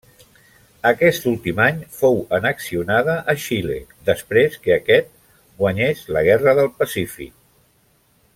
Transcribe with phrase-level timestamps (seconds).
[0.91, 3.77] Aquest últim any fou annexionada a Xile,
[4.09, 5.13] després que aquest
[5.63, 7.35] guanyés la Guerra del Pacífic.